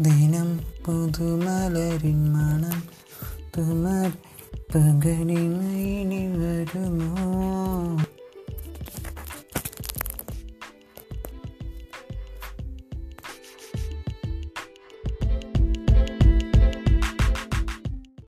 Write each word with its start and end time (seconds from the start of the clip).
ദിനം 0.00 0.48
പുതുമലരിൻ 0.84 2.20
മണം 2.32 2.78
തുമർ 3.56 4.10
പകലിനി 4.74 6.22
വരുമോ? 6.38 7.26